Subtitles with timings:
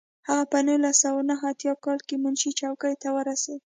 [0.27, 3.61] هغه په نولس سوه نهه اتیا کال کې منشي څوکۍ ته ورسېد.